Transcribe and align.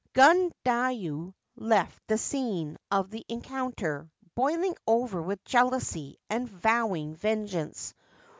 Gundayu 0.15 1.35
left 1.55 2.01
the 2.07 2.17
scene 2.17 2.75
of 2.89 3.11
the 3.11 3.23
encounter, 3.29 4.09
boiling 4.33 4.75
over 4.87 5.21
with 5.21 5.45
jealousy 5.45 6.17
and 6.27 6.49
vowing 6.49 7.13
vengeance. 7.13 7.93